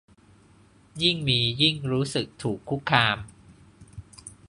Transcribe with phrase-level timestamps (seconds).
[1.03, 3.17] ยิ่งมียิ่งรู้สึกถูกคุกคาม